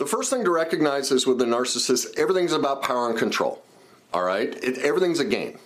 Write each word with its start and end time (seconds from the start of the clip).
The 0.00 0.06
first 0.06 0.30
thing 0.30 0.44
to 0.44 0.50
recognize 0.50 1.12
is 1.12 1.26
with 1.26 1.36
the 1.36 1.44
narcissist, 1.44 2.18
everything's 2.18 2.54
about 2.54 2.80
power 2.80 3.10
and 3.10 3.18
control. 3.18 3.62
All 4.14 4.24
right? 4.24 4.48
It, 4.64 4.78
everything's 4.78 5.20
a 5.20 5.26
game 5.26 5.58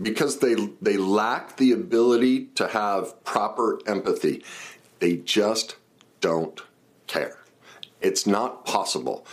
because 0.00 0.38
they 0.38 0.54
they 0.80 0.96
lack 0.96 1.58
the 1.58 1.72
ability 1.72 2.46
to 2.54 2.66
have 2.68 3.22
proper 3.24 3.78
empathy. 3.86 4.42
They 5.00 5.16
just 5.16 5.76
don't 6.22 6.62
care. 7.06 7.36
It's 8.00 8.26
not 8.26 8.64
possible. 8.64 9.26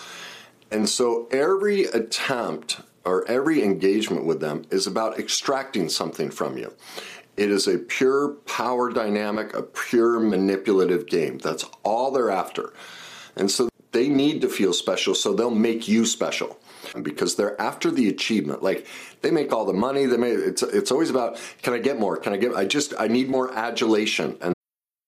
And 0.69 0.89
so 0.89 1.29
every 1.31 1.85
attempt 1.85 2.81
or 3.05 3.25
every 3.29 3.63
engagement 3.63 4.25
with 4.25 4.41
them 4.41 4.65
is 4.69 4.85
about 4.85 5.17
extracting 5.17 5.87
something 5.87 6.29
from 6.29 6.57
you. 6.57 6.73
It 7.37 7.51
is 7.51 7.69
a 7.69 7.77
pure 7.77 8.33
power 8.45 8.91
dynamic, 8.91 9.53
a 9.53 9.63
pure 9.63 10.19
manipulative 10.19 11.07
game. 11.07 11.37
That's 11.37 11.63
all 11.83 12.11
they're 12.11 12.29
after. 12.29 12.73
And 13.37 13.49
so 13.49 13.70
they 13.91 14.07
need 14.07 14.41
to 14.41 14.49
feel 14.49 14.73
special, 14.73 15.15
so 15.15 15.33
they'll 15.33 15.49
make 15.51 15.87
you 15.87 16.05
special 16.05 16.59
because 17.01 17.35
they're 17.35 17.59
after 17.61 17.91
the 17.91 18.09
achievement. 18.09 18.63
Like 18.63 18.87
they 19.21 19.31
make 19.31 19.51
all 19.53 19.65
the 19.65 19.73
money. 19.73 20.05
They 20.05 20.17
make 20.17 20.33
it's 20.33 20.63
it's 20.63 20.91
always 20.91 21.09
about 21.09 21.39
can 21.61 21.73
I 21.73 21.79
get 21.79 21.99
more? 21.99 22.17
Can 22.17 22.33
I 22.33 22.37
get? 22.37 22.53
I 22.55 22.65
just 22.65 22.93
I 22.99 23.07
need 23.07 23.29
more 23.29 23.53
adulation 23.53 24.37
and. 24.41 24.53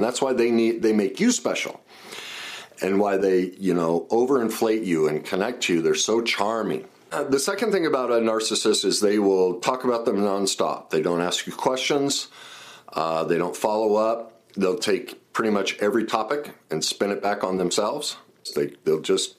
That's 0.00 0.22
why 0.22 0.32
they 0.32 0.50
need 0.50 0.82
they 0.82 0.92
make 0.92 1.20
you 1.20 1.30
special. 1.30 1.80
And 2.82 2.98
why 2.98 3.18
they, 3.18 3.50
you 3.58 3.74
know, 3.74 4.06
overinflate 4.10 4.86
you 4.86 5.06
and 5.06 5.24
connect 5.24 5.62
to 5.64 5.74
you. 5.74 5.82
They're 5.82 5.94
so 5.94 6.22
charming. 6.22 6.86
Uh, 7.12 7.24
the 7.24 7.38
second 7.38 7.72
thing 7.72 7.84
about 7.84 8.10
a 8.10 8.14
narcissist 8.14 8.84
is 8.84 9.00
they 9.00 9.18
will 9.18 9.60
talk 9.60 9.84
about 9.84 10.04
them 10.06 10.18
nonstop. 10.18 10.90
They 10.90 11.02
don't 11.02 11.20
ask 11.20 11.46
you 11.46 11.52
questions. 11.52 12.28
Uh, 12.92 13.24
they 13.24 13.36
don't 13.36 13.56
follow 13.56 13.96
up. 13.96 14.40
They'll 14.56 14.78
take 14.78 15.32
pretty 15.32 15.50
much 15.50 15.76
every 15.78 16.04
topic 16.04 16.52
and 16.70 16.84
spin 16.84 17.10
it 17.10 17.22
back 17.22 17.44
on 17.44 17.58
themselves. 17.58 18.16
They, 18.54 18.74
they'll 18.84 19.00
just 19.00 19.36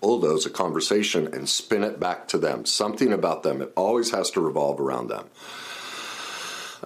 bulldoze 0.00 0.46
a 0.46 0.50
conversation 0.50 1.26
and 1.32 1.48
spin 1.48 1.84
it 1.84 2.00
back 2.00 2.26
to 2.28 2.38
them. 2.38 2.64
Something 2.64 3.12
about 3.12 3.42
them. 3.42 3.60
It 3.60 3.72
always 3.76 4.12
has 4.12 4.30
to 4.32 4.40
revolve 4.40 4.80
around 4.80 5.08
them. 5.08 5.28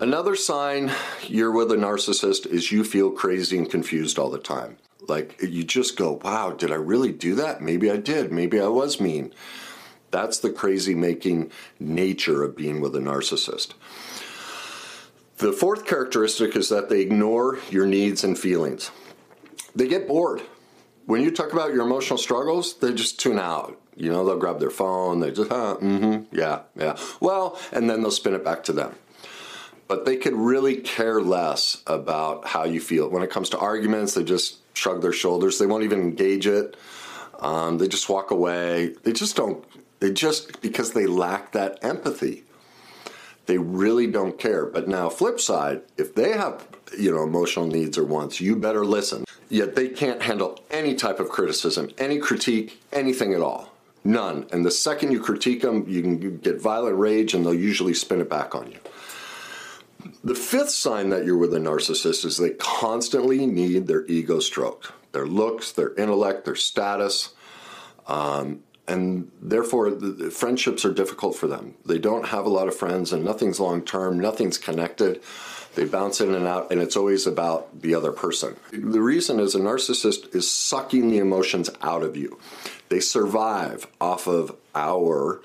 Another 0.04 0.36
sign 0.36 0.92
you're 1.26 1.50
with 1.50 1.72
a 1.72 1.76
narcissist 1.76 2.44
is 2.44 2.70
you 2.70 2.84
feel 2.84 3.10
crazy 3.10 3.56
and 3.56 3.70
confused 3.70 4.18
all 4.18 4.28
the 4.28 4.38
time. 4.38 4.76
Like 5.00 5.40
you 5.40 5.64
just 5.64 5.96
go, 5.96 6.20
wow, 6.22 6.50
did 6.50 6.70
I 6.70 6.74
really 6.74 7.10
do 7.10 7.34
that? 7.36 7.62
Maybe 7.62 7.90
I 7.90 7.96
did. 7.96 8.30
Maybe 8.30 8.60
I 8.60 8.66
was 8.66 9.00
mean. 9.00 9.32
That's 10.10 10.38
the 10.38 10.50
crazy 10.50 10.94
making 10.94 11.52
nature 11.80 12.42
of 12.42 12.54
being 12.54 12.82
with 12.82 12.94
a 12.94 12.98
narcissist. 12.98 13.72
The 15.38 15.54
fourth 15.54 15.86
characteristic 15.86 16.54
is 16.54 16.68
that 16.68 16.90
they 16.90 17.00
ignore 17.00 17.58
your 17.70 17.86
needs 17.86 18.22
and 18.24 18.38
feelings. 18.38 18.90
They 19.74 19.88
get 19.88 20.06
bored. 20.06 20.42
When 21.06 21.22
you 21.22 21.30
talk 21.30 21.54
about 21.54 21.72
your 21.72 21.86
emotional 21.86 22.18
struggles, 22.18 22.74
they 22.76 22.92
just 22.92 23.18
tune 23.18 23.38
out. 23.38 23.80
You 23.96 24.12
know, 24.12 24.22
they'll 24.26 24.38
grab 24.38 24.60
their 24.60 24.68
phone, 24.68 25.20
they 25.20 25.30
just, 25.30 25.50
huh, 25.50 25.78
mm-hmm, 25.80 26.36
yeah, 26.36 26.62
yeah. 26.76 26.98
Well, 27.20 27.58
and 27.72 27.88
then 27.88 28.02
they'll 28.02 28.10
spin 28.10 28.34
it 28.34 28.44
back 28.44 28.64
to 28.64 28.74
them 28.74 28.96
but 29.88 30.04
they 30.04 30.16
could 30.16 30.34
really 30.34 30.76
care 30.76 31.20
less 31.20 31.82
about 31.86 32.46
how 32.46 32.64
you 32.64 32.80
feel. 32.80 33.08
When 33.08 33.22
it 33.22 33.30
comes 33.30 33.50
to 33.50 33.58
arguments, 33.58 34.14
they 34.14 34.24
just 34.24 34.58
shrug 34.76 35.02
their 35.02 35.12
shoulders. 35.12 35.58
They 35.58 35.66
won't 35.66 35.84
even 35.84 36.00
engage 36.00 36.46
it. 36.46 36.76
Um, 37.40 37.78
they 37.78 37.88
just 37.88 38.08
walk 38.08 38.30
away. 38.30 38.94
They 39.02 39.12
just 39.12 39.36
don't, 39.36 39.64
they 40.00 40.12
just, 40.12 40.60
because 40.60 40.92
they 40.92 41.06
lack 41.06 41.52
that 41.52 41.78
empathy, 41.82 42.44
they 43.46 43.58
really 43.58 44.06
don't 44.06 44.38
care. 44.38 44.64
But 44.66 44.88
now, 44.88 45.08
flip 45.08 45.38
side, 45.38 45.82
if 45.98 46.14
they 46.14 46.32
have, 46.32 46.66
you 46.98 47.12
know, 47.12 47.22
emotional 47.22 47.66
needs 47.66 47.98
or 47.98 48.04
wants, 48.04 48.40
you 48.40 48.56
better 48.56 48.84
listen. 48.84 49.24
Yet 49.50 49.74
they 49.74 49.88
can't 49.88 50.22
handle 50.22 50.58
any 50.70 50.94
type 50.94 51.20
of 51.20 51.28
criticism, 51.28 51.90
any 51.98 52.18
critique, 52.18 52.80
anything 52.92 53.34
at 53.34 53.42
all. 53.42 53.70
None. 54.04 54.46
And 54.52 54.64
the 54.64 54.70
second 54.70 55.12
you 55.12 55.20
critique 55.20 55.62
them, 55.62 55.84
you 55.88 56.02
can 56.02 56.38
get 56.38 56.60
violent 56.60 56.98
rage 56.98 57.34
and 57.34 57.44
they'll 57.44 57.54
usually 57.54 57.94
spin 57.94 58.20
it 58.20 58.28
back 58.28 58.54
on 58.54 58.70
you. 58.70 58.78
The 60.22 60.34
fifth 60.34 60.70
sign 60.70 61.10
that 61.10 61.24
you're 61.24 61.36
with 61.36 61.54
a 61.54 61.58
narcissist 61.58 62.24
is 62.24 62.36
they 62.36 62.50
constantly 62.50 63.46
need 63.46 63.86
their 63.86 64.04
ego 64.06 64.40
stroked, 64.40 64.92
their 65.12 65.26
looks, 65.26 65.72
their 65.72 65.94
intellect, 65.94 66.44
their 66.44 66.56
status. 66.56 67.34
Um, 68.06 68.62
and 68.86 69.30
therefore, 69.40 69.90
the, 69.90 70.08
the 70.08 70.30
friendships 70.30 70.84
are 70.84 70.92
difficult 70.92 71.36
for 71.36 71.46
them. 71.46 71.74
They 71.86 71.98
don't 71.98 72.28
have 72.28 72.44
a 72.44 72.50
lot 72.50 72.68
of 72.68 72.76
friends, 72.76 73.12
and 73.12 73.24
nothing's 73.24 73.58
long 73.60 73.82
term, 73.82 74.20
nothing's 74.20 74.58
connected. 74.58 75.22
They 75.74 75.86
bounce 75.86 76.20
in 76.20 76.34
and 76.34 76.46
out, 76.46 76.70
and 76.70 76.80
it's 76.80 76.96
always 76.96 77.26
about 77.26 77.80
the 77.80 77.94
other 77.94 78.12
person. 78.12 78.56
The 78.70 79.00
reason 79.00 79.40
is 79.40 79.54
a 79.54 79.58
narcissist 79.58 80.34
is 80.34 80.48
sucking 80.50 81.10
the 81.10 81.18
emotions 81.18 81.70
out 81.82 82.02
of 82.02 82.16
you. 82.16 82.38
They 82.90 83.00
survive 83.00 83.86
off 84.00 84.28
of 84.28 84.54
our 84.74 85.40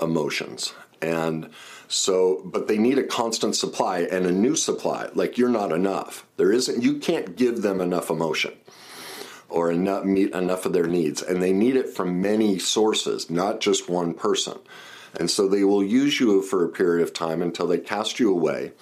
emotions. 0.00 0.74
And 1.02 1.50
so, 1.94 2.42
but 2.44 2.66
they 2.66 2.76
need 2.76 2.98
a 2.98 3.04
constant 3.04 3.54
supply 3.54 4.00
and 4.00 4.26
a 4.26 4.32
new 4.32 4.56
supply. 4.56 5.08
Like 5.14 5.38
you're 5.38 5.48
not 5.48 5.70
enough. 5.70 6.26
There 6.36 6.50
isn't. 6.50 6.82
You 6.82 6.98
can't 6.98 7.36
give 7.36 7.62
them 7.62 7.80
enough 7.80 8.10
emotion 8.10 8.52
or 9.48 9.70
enough 9.70 10.04
meet 10.04 10.32
enough 10.34 10.66
of 10.66 10.72
their 10.72 10.88
needs, 10.88 11.22
and 11.22 11.40
they 11.40 11.52
need 11.52 11.76
it 11.76 11.88
from 11.88 12.20
many 12.20 12.58
sources, 12.58 13.30
not 13.30 13.60
just 13.60 13.88
one 13.88 14.12
person. 14.12 14.58
And 15.20 15.30
so 15.30 15.46
they 15.46 15.62
will 15.62 15.84
use 15.84 16.18
you 16.18 16.42
for 16.42 16.64
a 16.64 16.68
period 16.68 17.04
of 17.04 17.12
time 17.12 17.40
until 17.40 17.68
they 17.68 17.78
cast 17.78 18.18
you 18.18 18.32
away, 18.32 18.72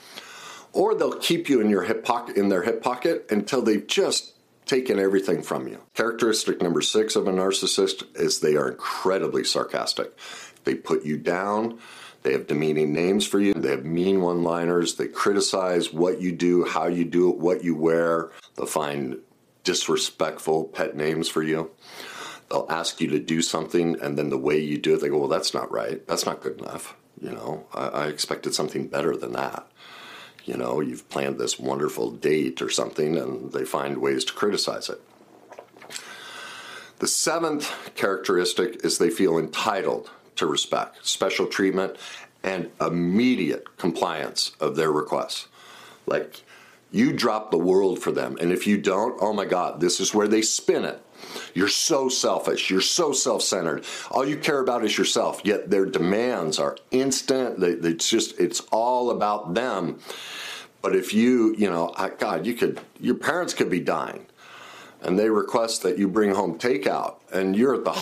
or 0.73 0.95
they'll 0.95 1.19
keep 1.19 1.51
you 1.51 1.61
in 1.61 1.69
your 1.69 1.83
hip 1.83 2.07
pocket 2.07 2.37
in 2.37 2.49
their 2.49 2.63
hip 2.63 2.83
pocket 2.83 3.27
until 3.31 3.61
they've 3.61 3.87
just 3.87 4.33
taken 4.65 4.99
everything 4.99 5.43
from 5.43 5.69
you. 5.69 5.83
Characteristic 5.93 6.63
number 6.63 6.81
six 6.81 7.15
of 7.15 7.29
a 7.29 7.33
narcissist 7.33 8.05
is 8.17 8.41
they 8.41 8.57
are 8.57 8.71
incredibly 8.71 9.45
sarcastic. 9.45 10.17
They 10.65 10.77
put 10.77 11.05
you 11.05 11.19
down 11.19 11.79
they 12.23 12.33
have 12.33 12.47
demeaning 12.47 12.93
names 12.93 13.27
for 13.27 13.41
you. 13.41 13.53
They 13.53 13.71
have 13.71 13.85
mean 13.85 14.21
one 14.21 14.43
liners. 14.43 14.95
They 14.95 15.09
criticize 15.09 15.93
what 15.93 16.21
you 16.21 16.33
do, 16.33 16.65
how 16.65 16.87
you 16.87 17.05
do 17.05 17.31
it, 17.31 17.39
what 17.39 17.65
you 17.65 17.75
wear. 17.75 18.31
They'll 18.57 18.67
find 18.67 19.19
disrespectful 19.65 20.65
pet 20.65 20.97
names 20.97 21.29
for 21.29 21.43
you. 21.43 21.71
They'll 22.49 22.67
ask 22.69 23.01
you 23.01 23.09
to 23.09 23.19
do 23.19 23.43
something, 23.43 23.99
and 24.01 24.17
then 24.17 24.31
the 24.31 24.39
way 24.39 24.59
you 24.59 24.79
do 24.79 24.95
it, 24.95 25.01
they 25.01 25.09
go, 25.09 25.19
Well, 25.19 25.29
that's 25.29 25.55
not 25.55 25.73
right. 25.73 26.07
That's 26.07 26.27
not 26.27 26.43
good 26.43 26.59
enough. 26.61 26.95
You 27.21 27.31
know, 27.31 27.67
I, 27.73 27.89
I 27.89 28.07
expected 28.07 28.55
something 28.55 28.89
better 28.89 29.17
than 29.17 29.33
that. 29.33 29.67
You 30.45 30.57
know, 30.57 30.81
you've 30.81 31.09
planned 31.09 31.39
this 31.39 31.59
wonderful 31.59 32.11
date 32.11 32.61
or 32.61 32.69
something, 32.69 33.17
and 33.17 33.53
they 33.53 33.65
find 33.65 33.99
ways 33.99 34.25
to 34.27 34.33
criticize 34.33 34.89
it. 34.89 35.01
The 36.99 37.07
seventh 37.09 37.95
characteristic 37.95 38.85
is 38.85 38.99
they 38.99 39.11
feel 39.11 39.39
entitled 39.39 40.11
to 40.43 40.47
respect, 40.47 41.07
special 41.07 41.47
treatment, 41.47 41.97
and 42.43 42.71
immediate 42.81 43.77
compliance 43.79 44.51
of 44.61 44.75
their 44.75 44.91
requests. 44.91 45.47
Like 46.05 46.43
you 46.91 47.13
drop 47.13 47.51
the 47.51 47.59
world 47.59 48.01
for 48.01 48.11
them. 48.11 48.37
And 48.41 48.53
if 48.53 48.67
you 48.67 48.77
don't, 48.77 49.17
oh 49.21 49.33
my 49.33 49.45
God, 49.45 49.81
this 49.81 50.01
is 50.01 50.13
where 50.13 50.27
they 50.27 50.43
spin 50.43 50.85
it. 50.85 51.01
You're 51.55 51.69
so 51.69 52.09
selfish. 52.09 52.71
You're 52.71 52.81
so 52.81 53.13
self 53.13 53.43
centered. 53.43 53.85
All 54.11 54.27
you 54.27 54.37
care 54.37 54.61
about 54.61 54.85
is 54.85 54.99
yourself. 54.99 55.41
Yet 55.45 55.71
their 55.71 55.87
demands 55.87 56.59
are 56.59 56.77
instant. 56.91 57.61
They, 57.61 57.71
it's 57.71 58.11
just, 58.11 58.39
it's 58.41 58.61
all 58.73 59.11
about 59.11 59.55
them. 59.55 60.01
But 60.83 60.97
if 60.97 61.15
you, 61.15 61.55
you 61.57 61.71
know, 61.71 61.95
God, 62.19 62.45
you 62.45 62.55
could, 62.55 62.81
your 63.01 63.15
parents 63.15 63.55
could 63.55 63.71
be 63.71 63.79
dying 63.79 64.27
and 65.01 65.17
they 65.17 65.31
request 65.31 65.83
that 65.85 65.99
you 65.99 66.09
bring 66.09 66.35
home 66.35 66.59
takeout 66.59 67.21
and 67.33 67.55
you're 67.55 67.77
at 67.77 67.85
the 67.85 68.02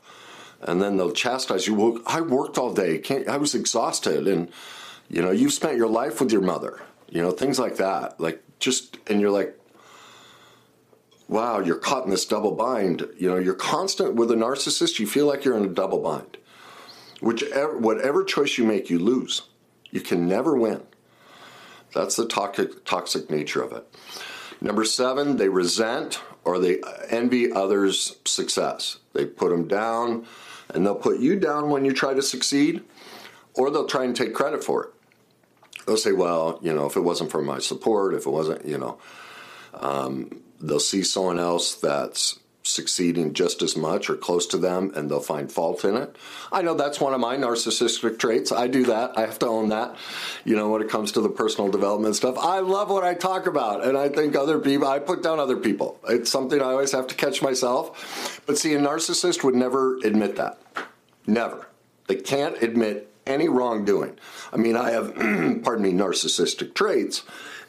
And 0.63 0.81
then 0.81 0.97
they'll 0.97 1.11
chastise 1.11 1.67
you. 1.67 1.73
Well, 1.75 1.99
I 2.05 2.21
worked 2.21 2.57
all 2.57 2.73
day. 2.73 2.99
Can't, 2.99 3.27
I 3.27 3.37
was 3.37 3.55
exhausted. 3.55 4.27
And, 4.27 4.49
you 5.09 5.21
know, 5.21 5.31
you've 5.31 5.53
spent 5.53 5.77
your 5.77 5.87
life 5.87 6.21
with 6.21 6.31
your 6.31 6.41
mother. 6.41 6.81
You 7.09 7.21
know, 7.21 7.31
things 7.31 7.59
like 7.59 7.77
that. 7.77 8.19
Like, 8.19 8.43
just, 8.59 8.97
and 9.07 9.19
you're 9.19 9.31
like, 9.31 9.57
wow, 11.27 11.59
you're 11.59 11.77
caught 11.77 12.03
in 12.03 12.11
this 12.11 12.25
double 12.25 12.51
bind. 12.51 13.07
You 13.17 13.29
know, 13.29 13.37
you're 13.37 13.53
constant 13.53 14.15
with 14.15 14.31
a 14.31 14.35
narcissist, 14.35 14.99
you 14.99 15.07
feel 15.07 15.25
like 15.25 15.45
you're 15.45 15.57
in 15.57 15.65
a 15.65 15.69
double 15.69 15.99
bind. 15.99 16.37
Whichever, 17.21 17.77
whatever 17.77 18.23
choice 18.23 18.57
you 18.57 18.65
make, 18.65 18.89
you 18.89 18.99
lose. 18.99 19.43
You 19.91 20.01
can 20.01 20.27
never 20.27 20.55
win. 20.55 20.81
That's 21.93 22.15
the 22.15 22.27
toxic, 22.27 22.85
toxic 22.85 23.29
nature 23.29 23.61
of 23.61 23.73
it. 23.73 23.85
Number 24.61 24.85
seven, 24.85 25.37
they 25.37 25.49
resent 25.49 26.21
or 26.43 26.59
they 26.59 26.81
envy 27.09 27.51
others' 27.51 28.17
success. 28.25 28.97
They 29.13 29.25
put 29.25 29.49
them 29.49 29.67
down, 29.67 30.25
and 30.73 30.85
they'll 30.85 30.95
put 30.95 31.19
you 31.19 31.39
down 31.39 31.69
when 31.69 31.85
you 31.85 31.93
try 31.93 32.13
to 32.13 32.21
succeed, 32.21 32.83
or 33.53 33.69
they'll 33.69 33.87
try 33.87 34.03
and 34.03 34.15
take 34.15 34.33
credit 34.33 34.63
for 34.63 34.85
it. 34.85 34.93
They'll 35.85 35.97
say, 35.97 36.11
well, 36.11 36.59
you 36.61 36.73
know, 36.73 36.85
if 36.85 36.95
it 36.95 37.01
wasn't 37.01 37.31
for 37.31 37.41
my 37.41 37.59
support, 37.59 38.13
if 38.13 38.25
it 38.25 38.29
wasn't, 38.29 38.65
you 38.65 38.77
know, 38.77 38.99
um, 39.73 40.41
they'll 40.59 40.79
see 40.79 41.03
someone 41.03 41.39
else 41.39 41.75
that's 41.75 42.39
succeeding 42.63 43.33
just 43.33 43.61
as 43.61 43.75
much 43.75 44.09
or 44.09 44.15
close 44.15 44.45
to 44.45 44.57
them 44.57 44.91
and 44.95 45.09
they'll 45.09 45.19
find 45.19 45.51
fault 45.51 45.83
in 45.83 45.95
it. 45.97 46.15
I 46.51 46.61
know 46.61 46.75
that's 46.75 46.99
one 46.99 47.13
of 47.13 47.19
my 47.19 47.35
narcissistic 47.35 48.19
traits. 48.19 48.51
I 48.51 48.67
do 48.67 48.85
that. 48.85 49.17
I 49.17 49.21
have 49.21 49.39
to 49.39 49.47
own 49.47 49.69
that. 49.69 49.95
You 50.45 50.55
know, 50.55 50.69
when 50.69 50.81
it 50.81 50.89
comes 50.89 51.11
to 51.13 51.21
the 51.21 51.29
personal 51.29 51.71
development 51.71 52.15
stuff, 52.15 52.37
I 52.37 52.59
love 52.59 52.89
what 52.89 53.03
I 53.03 53.13
talk 53.13 53.47
about 53.47 53.83
and 53.83 53.97
I 53.97 54.09
think 54.09 54.35
other 54.35 54.59
people, 54.59 54.87
I 54.87 54.99
put 54.99 55.23
down 55.23 55.39
other 55.39 55.57
people. 55.57 55.99
It's 56.07 56.31
something 56.31 56.61
I 56.61 56.65
always 56.65 56.91
have 56.91 57.07
to 57.07 57.15
catch 57.15 57.41
myself. 57.41 58.41
But 58.45 58.57
see, 58.57 58.73
a 58.75 58.79
narcissist 58.79 59.43
would 59.43 59.55
never 59.55 59.97
admit 59.97 60.35
that. 60.35 60.60
Never. 61.27 61.67
They 62.07 62.15
can't 62.15 62.61
admit 62.61 63.11
any 63.25 63.47
wrongdoing. 63.47 64.17
I 64.51 64.57
mean, 64.57 64.75
I 64.75 64.91
have, 64.91 65.15
pardon 65.63 65.81
me, 65.81 65.93
narcissistic 65.93 66.73
traits, 66.73 67.23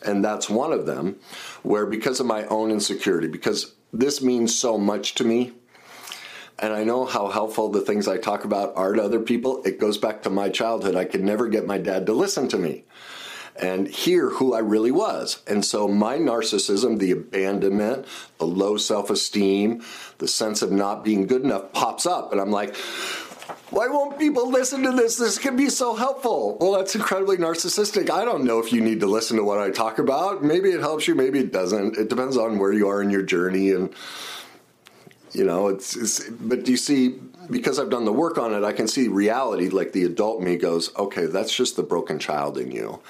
and 0.04 0.24
that's 0.24 0.50
one 0.50 0.72
of 0.72 0.86
them, 0.86 1.16
where 1.62 1.86
because 1.86 2.20
of 2.20 2.26
my 2.26 2.44
own 2.46 2.70
insecurity, 2.70 3.28
because 3.28 3.74
this 3.92 4.22
means 4.22 4.58
so 4.58 4.78
much 4.78 5.14
to 5.16 5.24
me. 5.24 5.52
And 6.58 6.72
I 6.72 6.84
know 6.84 7.04
how 7.04 7.28
helpful 7.28 7.70
the 7.70 7.80
things 7.80 8.06
I 8.06 8.18
talk 8.18 8.44
about 8.44 8.76
are 8.76 8.92
to 8.92 9.02
other 9.02 9.20
people. 9.20 9.62
It 9.64 9.80
goes 9.80 9.98
back 9.98 10.22
to 10.22 10.30
my 10.30 10.48
childhood. 10.48 10.94
I 10.94 11.04
could 11.04 11.24
never 11.24 11.48
get 11.48 11.66
my 11.66 11.78
dad 11.78 12.06
to 12.06 12.12
listen 12.12 12.46
to 12.48 12.58
me 12.58 12.84
and 13.56 13.86
hear 13.88 14.30
who 14.30 14.54
I 14.54 14.60
really 14.60 14.90
was. 14.90 15.42
And 15.46 15.64
so 15.64 15.86
my 15.88 16.16
narcissism, 16.16 16.98
the 16.98 17.10
abandonment, 17.10 18.06
the 18.38 18.46
low 18.46 18.76
self 18.76 19.10
esteem, 19.10 19.82
the 20.18 20.28
sense 20.28 20.62
of 20.62 20.72
not 20.72 21.04
being 21.04 21.26
good 21.26 21.42
enough 21.42 21.72
pops 21.72 22.06
up. 22.06 22.32
And 22.32 22.40
I'm 22.40 22.50
like, 22.50 22.74
why 23.72 23.88
won't 23.88 24.18
people 24.18 24.50
listen 24.50 24.82
to 24.82 24.92
this? 24.92 25.16
This 25.16 25.38
can 25.38 25.56
be 25.56 25.70
so 25.70 25.94
helpful. 25.94 26.58
Well, 26.60 26.72
that's 26.72 26.94
incredibly 26.94 27.38
narcissistic. 27.38 28.10
I 28.10 28.22
don't 28.22 28.44
know 28.44 28.58
if 28.58 28.70
you 28.70 28.82
need 28.82 29.00
to 29.00 29.06
listen 29.06 29.38
to 29.38 29.44
what 29.44 29.58
I 29.60 29.70
talk 29.70 29.98
about. 29.98 30.44
Maybe 30.44 30.70
it 30.70 30.80
helps 30.80 31.08
you, 31.08 31.14
maybe 31.14 31.38
it 31.38 31.52
doesn't. 31.52 31.96
It 31.96 32.10
depends 32.10 32.36
on 32.36 32.58
where 32.58 32.72
you 32.72 32.88
are 32.88 33.02
in 33.02 33.08
your 33.08 33.22
journey 33.22 33.70
and 33.70 33.92
you 35.32 35.44
know, 35.44 35.68
it's, 35.68 35.96
it's 35.96 36.28
but 36.28 36.68
you 36.68 36.76
see 36.76 37.18
because 37.50 37.78
I've 37.78 37.88
done 37.88 38.04
the 38.04 38.12
work 38.12 38.36
on 38.36 38.52
it, 38.52 38.62
I 38.64 38.74
can 38.74 38.86
see 38.86 39.08
reality 39.08 39.70
like 39.70 39.92
the 39.92 40.04
adult 40.04 40.42
me 40.42 40.56
goes, 40.56 40.94
"Okay, 40.96 41.24
that's 41.24 41.56
just 41.56 41.76
the 41.76 41.82
broken 41.82 42.18
child 42.18 42.58
in 42.58 42.70
you 42.70 43.00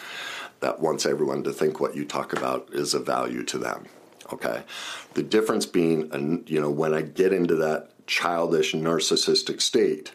that 0.60 0.78
wants 0.78 1.04
everyone 1.04 1.42
to 1.42 1.52
think 1.52 1.80
what 1.80 1.96
you 1.96 2.04
talk 2.04 2.32
about 2.32 2.68
is 2.72 2.94
of 2.94 3.04
value 3.04 3.42
to 3.42 3.58
them." 3.58 3.86
Okay? 4.32 4.62
The 5.14 5.24
difference 5.24 5.66
being, 5.66 6.44
you 6.46 6.60
know, 6.60 6.70
when 6.70 6.94
I 6.94 7.02
get 7.02 7.32
into 7.32 7.56
that 7.56 7.88
childish 8.06 8.72
narcissistic 8.72 9.60
state, 9.60 10.12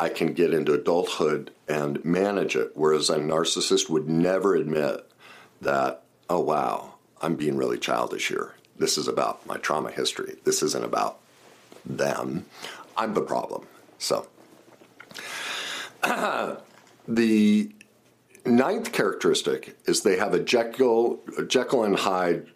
I 0.00 0.08
can 0.08 0.32
get 0.32 0.54
into 0.54 0.72
adulthood 0.72 1.50
and 1.68 2.02
manage 2.02 2.56
it. 2.56 2.72
Whereas 2.74 3.10
a 3.10 3.18
narcissist 3.18 3.90
would 3.90 4.08
never 4.08 4.54
admit 4.54 5.06
that, 5.60 6.04
oh, 6.30 6.40
wow, 6.40 6.94
I'm 7.20 7.36
being 7.36 7.58
really 7.58 7.78
childish 7.78 8.28
here. 8.28 8.54
This 8.78 8.96
is 8.96 9.08
about 9.08 9.46
my 9.46 9.58
trauma 9.58 9.90
history. 9.90 10.36
This 10.44 10.62
isn't 10.62 10.84
about 10.86 11.20
them. 11.84 12.46
I'm 12.96 13.12
the 13.12 13.20
problem. 13.20 13.66
So, 13.98 14.26
the 17.06 17.70
ninth 18.46 18.92
characteristic 18.92 19.76
is 19.84 20.00
they 20.00 20.16
have 20.16 20.32
a 20.32 20.40
Jekyll, 20.40 21.20
Jekyll 21.46 21.84
and 21.84 21.96
Hyde 21.96 22.46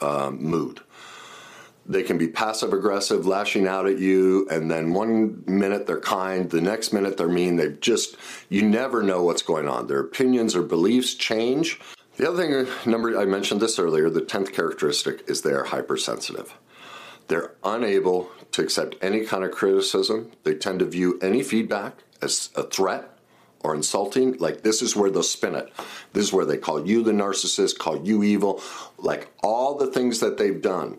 um, 0.00 0.42
mood. 0.42 0.80
They 1.86 2.02
can 2.02 2.16
be 2.16 2.28
passive 2.28 2.72
aggressive, 2.72 3.26
lashing 3.26 3.66
out 3.66 3.86
at 3.86 3.98
you, 3.98 4.48
and 4.50 4.70
then 4.70 4.94
one 4.94 5.44
minute 5.46 5.86
they're 5.86 6.00
kind, 6.00 6.48
the 6.48 6.60
next 6.60 6.92
minute 6.92 7.18
they're 7.18 7.28
mean. 7.28 7.56
They 7.56 7.72
just, 7.72 8.16
you 8.48 8.62
never 8.62 9.02
know 9.02 9.22
what's 9.22 9.42
going 9.42 9.68
on. 9.68 9.86
Their 9.86 10.00
opinions 10.00 10.56
or 10.56 10.62
beliefs 10.62 11.14
change. 11.14 11.78
The 12.16 12.28
other 12.28 12.64
thing, 12.64 12.90
number 12.90 13.18
I 13.18 13.26
mentioned 13.26 13.60
this 13.60 13.78
earlier, 13.78 14.08
the 14.08 14.22
10th 14.22 14.52
characteristic 14.54 15.28
is 15.28 15.42
they 15.42 15.52
are 15.52 15.64
hypersensitive. 15.64 16.56
They're 17.28 17.52
unable 17.62 18.30
to 18.52 18.62
accept 18.62 18.96
any 19.02 19.24
kind 19.24 19.44
of 19.44 19.50
criticism. 19.50 20.32
They 20.44 20.54
tend 20.54 20.78
to 20.78 20.86
view 20.86 21.18
any 21.20 21.42
feedback 21.42 21.98
as 22.22 22.50
a 22.54 22.62
threat 22.62 23.10
or 23.60 23.74
insulting. 23.74 24.38
Like, 24.38 24.62
this 24.62 24.80
is 24.80 24.94
where 24.96 25.10
they'll 25.10 25.22
spin 25.22 25.54
it. 25.54 25.70
This 26.12 26.24
is 26.26 26.32
where 26.32 26.46
they 26.46 26.58
call 26.58 26.86
you 26.86 27.02
the 27.02 27.12
narcissist, 27.12 27.78
call 27.78 28.06
you 28.06 28.22
evil, 28.22 28.62
like 28.96 29.28
all 29.42 29.76
the 29.76 29.88
things 29.88 30.20
that 30.20 30.38
they've 30.38 30.62
done 30.62 30.98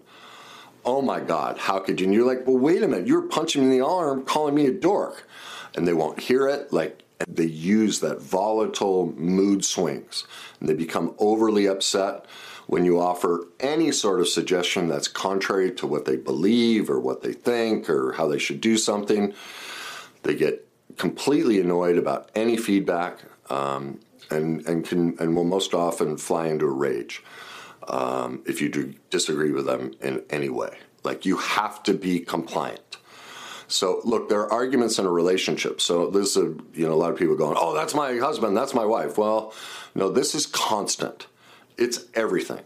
oh 0.85 1.01
my 1.01 1.19
God, 1.19 1.57
how 1.57 1.79
could 1.79 1.99
you? 1.99 2.05
And 2.05 2.13
you're 2.13 2.25
like, 2.25 2.45
well, 2.45 2.57
wait 2.57 2.83
a 2.83 2.87
minute, 2.87 3.07
you're 3.07 3.23
punching 3.23 3.61
me 3.61 3.67
in 3.67 3.79
the 3.79 3.85
arm, 3.85 4.23
calling 4.23 4.55
me 4.55 4.67
a 4.67 4.71
dork. 4.71 5.27
And 5.75 5.87
they 5.87 5.93
won't 5.93 6.19
hear 6.19 6.47
it. 6.47 6.71
Like, 6.71 7.01
they 7.27 7.45
use 7.45 7.99
that 7.99 8.21
volatile 8.21 9.13
mood 9.13 9.65
swings 9.65 10.25
and 10.59 10.69
they 10.69 10.73
become 10.73 11.15
overly 11.17 11.65
upset 11.65 12.25
when 12.67 12.83
you 12.83 12.99
offer 12.99 13.47
any 13.59 13.91
sort 13.91 14.19
of 14.19 14.27
suggestion 14.27 14.87
that's 14.87 15.07
contrary 15.07 15.71
to 15.71 15.87
what 15.87 16.05
they 16.05 16.15
believe 16.15 16.89
or 16.89 16.99
what 16.99 17.21
they 17.21 17.33
think 17.33 17.89
or 17.89 18.13
how 18.13 18.27
they 18.27 18.39
should 18.39 18.59
do 18.59 18.77
something. 18.77 19.33
They 20.23 20.35
get 20.35 20.67
completely 20.97 21.59
annoyed 21.59 21.97
about 21.97 22.29
any 22.35 22.57
feedback 22.57 23.19
um, 23.49 23.99
and, 24.31 24.65
and, 24.65 24.85
can, 24.85 25.15
and 25.19 25.35
will 25.35 25.43
most 25.43 25.73
often 25.73 26.17
fly 26.17 26.47
into 26.47 26.65
a 26.65 26.71
rage 26.71 27.23
um, 27.87 28.43
if 28.45 28.61
you 28.61 28.69
do 28.69 28.93
disagree 29.09 29.51
with 29.51 29.65
them 29.65 29.93
in 30.01 30.23
any 30.29 30.49
way. 30.49 30.77
Like 31.03 31.25
you 31.25 31.37
have 31.37 31.83
to 31.83 31.93
be 31.93 32.19
compliant. 32.19 32.97
So 33.67 34.01
look, 34.03 34.29
there 34.29 34.41
are 34.41 34.51
arguments 34.51 34.99
in 34.99 35.05
a 35.05 35.11
relationship. 35.11 35.81
So 35.81 36.09
this 36.09 36.35
is, 36.35 36.37
a, 36.37 36.55
you 36.73 36.87
know, 36.87 36.93
a 36.93 36.95
lot 36.95 37.11
of 37.11 37.17
people 37.17 37.35
going, 37.35 37.57
"Oh, 37.59 37.73
that's 37.73 37.93
my 37.93 38.17
husband, 38.17 38.55
that's 38.55 38.73
my 38.73 38.85
wife." 38.85 39.17
Well, 39.17 39.53
no, 39.93 40.09
this 40.09 40.35
is 40.35 40.45
constant. 40.45 41.27
It's 41.77 42.05
everything, 42.13 42.63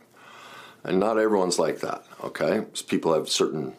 and 0.83 0.99
not 0.99 1.17
everyone's 1.17 1.57
like 1.57 1.79
that. 1.79 2.03
Okay, 2.23 2.65
people 2.88 3.13
have 3.13 3.29
certain 3.29 3.73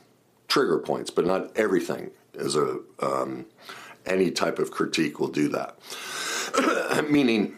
trigger 0.48 0.78
points, 0.78 1.10
but 1.10 1.26
not 1.26 1.56
everything 1.56 2.10
is 2.34 2.56
a 2.56 2.80
um, 3.00 3.46
any 4.06 4.30
type 4.30 4.58
of 4.58 4.70
critique 4.70 5.20
will 5.20 5.28
do 5.28 5.48
that. 5.48 5.78
Meaning, 7.10 7.56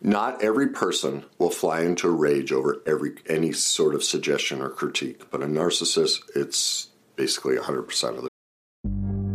not 0.00 0.42
every 0.42 0.68
person 0.68 1.24
will 1.38 1.50
fly 1.50 1.82
into 1.82 2.08
a 2.08 2.12
rage 2.12 2.52
over 2.52 2.82
every 2.86 3.12
any 3.28 3.52
sort 3.52 3.94
of 3.94 4.02
suggestion 4.02 4.60
or 4.60 4.70
critique, 4.70 5.30
but 5.30 5.42
a 5.42 5.46
narcissist, 5.46 6.20
it's 6.34 6.88
basically 7.16 7.56
100% 7.56 8.16
of 8.16 8.22
the 8.22 8.30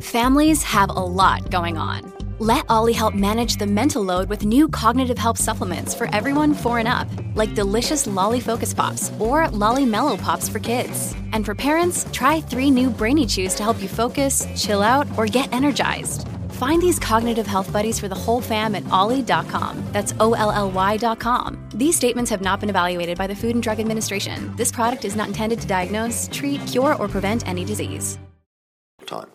Families 0.01 0.61
have 0.63 0.89
a 0.89 0.93
lot 0.93 1.49
going 1.49 1.77
on. 1.77 2.13
Let 2.39 2.65
OLLY 2.69 2.91
help 2.91 3.15
manage 3.15 3.55
the 3.55 3.65
mental 3.65 4.03
load 4.03 4.27
with 4.27 4.45
new 4.45 4.67
cognitive 4.67 5.17
help 5.17 5.37
supplements 5.37 5.95
for 5.95 6.13
everyone 6.13 6.53
4 6.53 6.79
and 6.79 6.87
up, 6.87 7.07
like 7.33 7.55
delicious 7.55 8.05
Lolly 8.05 8.41
Focus 8.41 8.73
Pops 8.73 9.09
or 9.19 9.47
Lolly 9.49 9.85
Mellow 9.85 10.17
Pops 10.17 10.49
for 10.49 10.59
kids. 10.59 11.15
And 11.31 11.45
for 11.45 11.55
parents, 11.55 12.05
try 12.11 12.41
3 12.41 12.71
new 12.71 12.89
Brainy 12.89 13.25
Chews 13.25 13.55
to 13.55 13.63
help 13.63 13.81
you 13.81 13.87
focus, 13.87 14.45
chill 14.57 14.81
out, 14.81 15.07
or 15.17 15.27
get 15.27 15.51
energized. 15.53 16.27
Find 16.55 16.81
these 16.81 16.99
cognitive 16.99 17.45
health 17.45 17.73
buddies 17.73 17.99
for 17.99 18.07
the 18.07 18.15
whole 18.15 18.39
fam 18.39 18.75
at 18.75 18.89
olly.com. 18.89 19.83
That's 19.91 20.13
O 20.21 20.33
L 20.35 20.51
L 20.51 20.71
Y.com. 20.71 21.59
These 21.73 21.97
statements 21.97 22.31
have 22.31 22.41
not 22.41 22.61
been 22.61 22.69
evaluated 22.69 23.17
by 23.17 23.27
the 23.27 23.35
Food 23.35 23.55
and 23.55 23.61
Drug 23.61 23.81
Administration. 23.81 24.55
This 24.55 24.71
product 24.71 25.03
is 25.03 25.17
not 25.17 25.27
intended 25.27 25.59
to 25.59 25.67
diagnose, 25.67 26.29
treat, 26.31 26.65
cure, 26.65 26.95
or 26.95 27.09
prevent 27.09 27.45
any 27.45 27.65
disease. 27.65 28.17
Time. 29.05 29.29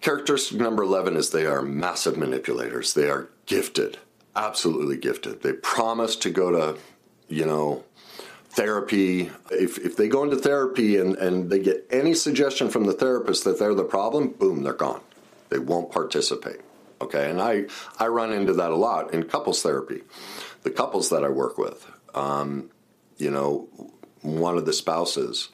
Characteristic 0.00 0.58
number 0.58 0.84
11 0.84 1.16
is 1.16 1.30
they 1.30 1.44
are 1.44 1.60
massive 1.60 2.16
manipulators. 2.16 2.94
They 2.94 3.10
are 3.10 3.28
gifted, 3.46 3.98
absolutely 4.36 4.96
gifted. 4.96 5.42
They 5.42 5.54
promise 5.54 6.14
to 6.16 6.30
go 6.30 6.52
to, 6.52 6.80
you 7.26 7.44
know, 7.44 7.82
therapy. 8.50 9.32
If, 9.50 9.78
if 9.78 9.96
they 9.96 10.06
go 10.06 10.22
into 10.22 10.36
therapy 10.36 10.96
and, 10.98 11.16
and 11.16 11.50
they 11.50 11.58
get 11.58 11.84
any 11.90 12.14
suggestion 12.14 12.70
from 12.70 12.84
the 12.84 12.92
therapist 12.92 13.42
that 13.42 13.58
they're 13.58 13.74
the 13.74 13.82
problem, 13.82 14.28
boom, 14.28 14.62
they're 14.62 14.72
gone 14.72 15.00
they 15.48 15.58
won't 15.58 15.90
participate. 15.90 16.60
Okay, 17.00 17.30
and 17.30 17.40
I, 17.40 17.66
I 17.98 18.06
run 18.06 18.32
into 18.32 18.54
that 18.54 18.70
a 18.70 18.76
lot 18.76 19.12
in 19.12 19.24
couples 19.24 19.62
therapy. 19.62 20.02
The 20.62 20.70
couples 20.70 21.10
that 21.10 21.24
I 21.24 21.28
work 21.28 21.58
with, 21.58 21.86
um, 22.14 22.70
you 23.18 23.30
know, 23.30 23.68
one 24.22 24.56
of 24.56 24.64
the 24.64 24.72
spouses 24.72 25.50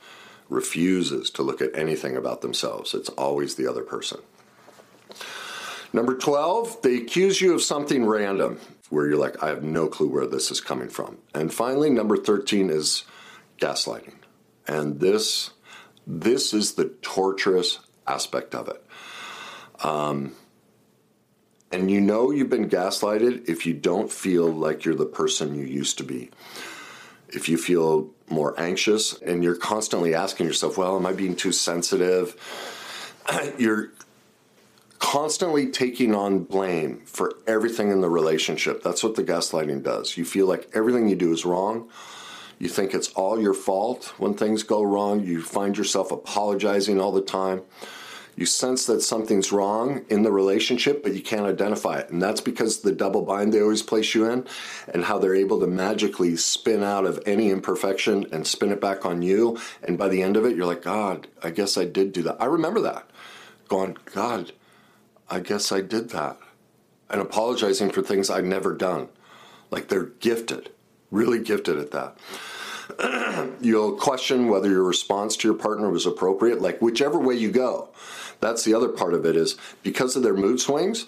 refuses 0.49 1.31
to 1.31 1.43
look 1.43 1.61
at 1.61 1.77
anything 1.77 2.17
about 2.17 2.43
themselves. 2.43 2.95
It's 2.95 3.09
always 3.11 3.57
the 3.57 3.67
other 3.67 3.83
person. 3.83 4.21
Number 5.93 6.17
12, 6.17 6.83
they 6.83 6.97
accuse 6.97 7.41
you 7.41 7.55
of 7.55 7.63
something 7.63 8.07
random 8.07 8.61
where 8.89 9.07
you're 9.07 9.19
like, 9.19 9.43
I 9.43 9.49
have 9.49 9.63
no 9.63 9.89
clue 9.89 10.09
where 10.09 10.27
this 10.27 10.51
is 10.51 10.61
coming 10.61 10.89
from. 10.89 11.19
And 11.35 11.53
finally, 11.53 11.91
number 11.91 12.17
13 12.17 12.71
is 12.71 13.05
gaslighting. 13.59 14.15
And 14.67 15.01
this 15.01 15.51
this 16.07 16.53
is 16.53 16.75
the 16.75 16.87
torturous 17.01 17.79
aspect 18.07 18.55
of 18.55 18.69
it. 18.69 18.85
Um, 19.83 20.33
and 21.71 21.91
you 21.91 22.01
know 22.01 22.31
you've 22.31 22.51
been 22.51 22.69
gaslighted 22.69 23.49
if 23.49 23.67
you 23.67 23.73
don't 23.73 24.13
feel 24.13 24.51
like 24.51 24.85
you're 24.85 24.95
the 24.95 25.07
person 25.07 25.55
you 25.55 25.65
used 25.65 25.99
to 25.99 26.05
be. 26.05 26.31
If 27.29 27.49
you 27.49 27.57
feel 27.57 28.11
more 28.29 28.59
anxious 28.61 29.15
and 29.23 29.43
you're 29.43 29.57
constantly 29.57 30.15
asking 30.15 30.47
yourself, 30.47 30.77
well, 30.77 30.97
am 30.97 31.07
I 31.07 31.13
being 31.13 31.35
too 31.35 31.53
sensitive? 31.53 32.37
you're 33.59 33.91
constantly 34.99 35.67
taking 35.71 36.15
on 36.15 36.45
blame 36.45 37.03
for 37.07 37.33
everything 37.47 37.91
in 37.91 38.03
the 38.03 38.11
relationship. 38.11 38.83
That's 38.83 39.03
what 39.03 39.15
the 39.15 39.25
gaslighting 39.25 39.83
does. 39.83 40.17
You 40.17 40.25
feel 40.25 40.47
like 40.47 40.69
everything 40.75 41.09
you 41.09 41.17
do 41.17 41.33
is 41.33 41.45
wrong. 41.45 41.89
You 42.59 42.69
think 42.69 42.95
it's 42.95 43.09
all 43.13 43.41
your 43.41 43.55
fault 43.55 44.15
when 44.19 44.35
things 44.35 44.63
go 44.63 44.83
wrong. 44.83 45.25
You 45.25 45.43
find 45.43 45.77
yourself 45.77 46.13
apologizing 46.13 47.01
all 47.01 47.11
the 47.11 47.23
time. 47.23 47.63
You 48.35 48.47
sense 48.47 48.87
that 48.87 49.03
something's 49.03 49.53
wrong 49.53 50.05
in 50.09 50.23
the 50.23 50.33
relationship, 50.33 51.03
but 51.03 51.13
you 51.13 51.23
can't 51.23 51.47
identify 51.47 51.99
it. 51.99 52.11
And 52.11 52.23
that's 52.23 52.41
because 52.41 52.81
the 52.81 52.93
double 52.93 53.23
bind 53.23 53.53
they 53.53 53.61
always 53.61 53.83
place 53.83 54.15
you 54.15 54.31
in 54.31 54.47
and 54.93 55.05
how 55.05 55.19
they're 55.19 55.35
able 55.35 55.61
to 55.61 55.67
magically 55.67 56.37
spin 56.37 56.83
out 56.83 57.05
of 57.05 57.21
any 57.27 57.51
imperfection 57.51 58.27
and 58.33 58.47
spin 58.47 58.73
it 58.73 58.81
back 58.81 59.05
on 59.05 59.21
you. 59.21 59.59
And 59.83 59.99
by 59.99 60.09
the 60.09 60.23
end 60.23 60.37
of 60.37 60.47
it, 60.47 60.57
you're 60.57 60.67
like, 60.67 60.83
God, 60.83 61.29
I 61.43 61.51
guess 61.51 61.77
I 61.77 61.85
did 61.85 62.13
do 62.13 62.23
that. 62.23 62.41
I 62.41 62.47
remember 62.47 62.81
that. 62.81 63.11
Going, 63.69 63.99
God, 64.15 64.53
I 65.29 65.41
guess 65.41 65.71
I 65.71 65.83
did 65.83 66.11
that. 66.11 66.39
And 67.11 67.21
apologizing 67.21 67.91
for 67.91 68.01
things 68.01 68.31
I've 68.31 68.45
never 68.45 68.75
done. 68.75 69.09
Like 69.71 69.89
they're 69.89 70.05
gifted, 70.05 70.71
really 71.11 71.43
gifted 71.43 71.79
at 71.79 71.91
that. 71.91 72.17
You'll 73.61 73.97
question 73.97 74.49
whether 74.49 74.69
your 74.69 74.85
response 74.85 75.37
to 75.39 75.49
your 75.49 75.57
partner 75.57 75.91
was 75.91 76.07
appropriate, 76.07 76.61
like 76.61 76.81
whichever 76.81 77.19
way 77.19 77.35
you 77.35 77.51
go. 77.51 77.89
That's 78.41 78.65
the 78.65 78.75
other 78.75 78.89
part 78.89 79.15
of 79.15 79.25
it 79.25 79.37
is 79.37 79.57
because 79.83 80.17
of 80.17 80.23
their 80.23 80.35
mood 80.35 80.61
swings, 80.61 81.07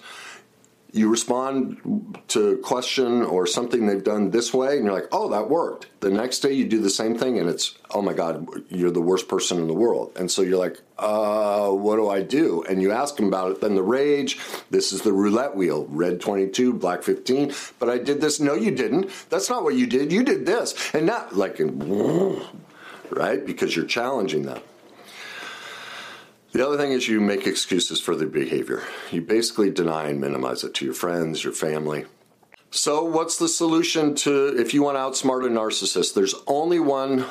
you 0.91 1.09
respond 1.09 2.15
to 2.29 2.49
a 2.49 2.57
question 2.57 3.21
or 3.21 3.45
something 3.45 3.85
they've 3.85 4.03
done 4.03 4.31
this 4.31 4.53
way 4.53 4.77
and 4.77 4.85
you're 4.85 4.93
like 4.93 5.07
oh 5.11 5.29
that 5.29 5.49
worked. 5.49 5.87
The 5.99 6.09
next 6.09 6.39
day 6.39 6.53
you 6.53 6.65
do 6.65 6.79
the 6.79 6.89
same 6.89 7.17
thing 7.17 7.37
and 7.39 7.49
it's 7.49 7.75
oh 7.91 8.01
my 8.01 8.13
god 8.13 8.47
you're 8.69 8.91
the 8.91 9.01
worst 9.01 9.27
person 9.27 9.57
in 9.59 9.67
the 9.67 9.73
world. 9.73 10.13
And 10.15 10.29
so 10.29 10.41
you're 10.41 10.59
like 10.59 10.81
uh, 10.97 11.69
what 11.69 11.97
do 11.97 12.09
i 12.09 12.21
do? 12.21 12.63
And 12.69 12.81
you 12.81 12.91
ask 12.91 13.17
them 13.17 13.27
about 13.27 13.51
it. 13.51 13.61
Then 13.61 13.75
the 13.75 13.83
rage 13.83 14.39
this 14.69 14.91
is 14.93 15.01
the 15.01 15.13
roulette 15.13 15.55
wheel 15.55 15.85
red 15.89 16.21
22 16.21 16.73
black 16.73 17.03
15 17.03 17.53
but 17.79 17.89
i 17.89 17.97
did 17.97 18.21
this. 18.21 18.39
No 18.39 18.53
you 18.53 18.71
didn't. 18.71 19.09
That's 19.29 19.49
not 19.49 19.63
what 19.63 19.75
you 19.75 19.87
did. 19.87 20.11
You 20.11 20.23
did 20.23 20.45
this. 20.45 20.93
And 20.93 21.05
not 21.05 21.35
like 21.35 21.59
right? 23.09 23.45
Because 23.45 23.75
you're 23.75 23.85
challenging 23.85 24.43
them 24.43 24.61
the 26.55 26.65
other 26.65 26.77
thing 26.77 26.93
is 26.93 27.09
you 27.09 27.19
make 27.19 27.45
excuses 27.45 27.99
for 27.99 28.15
their 28.15 28.29
behavior. 28.29 28.81
You 29.11 29.21
basically 29.21 29.69
deny 29.69 30.07
and 30.07 30.21
minimize 30.21 30.63
it 30.63 30.73
to 30.75 30.85
your 30.85 30.93
friends, 30.93 31.43
your 31.43 31.51
family. 31.51 32.05
So, 32.71 33.03
what's 33.03 33.37
the 33.37 33.49
solution 33.49 34.15
to 34.15 34.57
if 34.57 34.73
you 34.73 34.81
want 34.81 34.95
to 34.95 35.01
outsmart 35.01 35.45
a 35.45 35.49
narcissist? 35.49 36.13
There's 36.13 36.33
only 36.47 36.79
one 36.79 37.25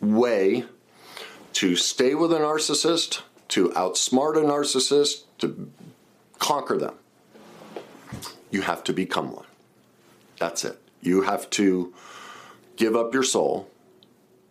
way 0.00 0.64
to 1.54 1.74
stay 1.74 2.14
with 2.14 2.32
a 2.32 2.38
narcissist, 2.38 3.22
to 3.48 3.70
outsmart 3.70 4.36
a 4.36 4.46
narcissist, 4.46 5.24
to 5.38 5.72
conquer 6.38 6.76
them. 6.76 6.94
You 8.52 8.62
have 8.62 8.84
to 8.84 8.92
become 8.92 9.32
one. 9.32 9.46
That's 10.38 10.64
it. 10.64 10.80
You 11.00 11.22
have 11.22 11.50
to 11.50 11.92
give 12.76 12.94
up 12.94 13.12
your 13.12 13.24
soul. 13.24 13.68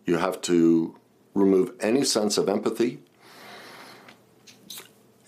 You 0.04 0.18
have 0.18 0.42
to 0.42 0.96
remove 1.34 1.72
any 1.80 2.04
sense 2.04 2.36
of 2.36 2.48
empathy, 2.48 2.98